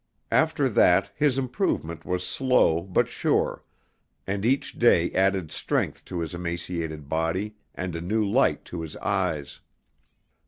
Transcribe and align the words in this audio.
After 0.31 0.67
that 0.67 1.11
his 1.13 1.37
improvement 1.37 2.05
was 2.05 2.25
slow 2.25 2.81
but 2.81 3.07
sure, 3.07 3.63
and 4.25 4.43
each 4.43 4.79
day 4.79 5.11
added 5.11 5.51
strength 5.51 6.05
to 6.05 6.21
his 6.21 6.33
emaciated 6.33 7.07
body 7.07 7.53
and 7.75 7.95
a 7.95 8.01
new 8.01 8.27
light 8.27 8.65
to 8.65 8.81
his 8.81 8.95
eyes. 8.95 9.59